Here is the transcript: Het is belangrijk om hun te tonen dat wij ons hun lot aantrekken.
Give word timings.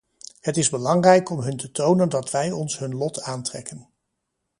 Het 0.39 0.57
is 0.57 0.69
belangrijk 0.69 1.29
om 1.29 1.39
hun 1.41 1.57
te 1.57 1.71
tonen 1.71 2.09
dat 2.09 2.31
wij 2.31 2.51
ons 2.51 2.79
hun 2.79 2.95
lot 2.95 3.21
aantrekken. 3.21 3.89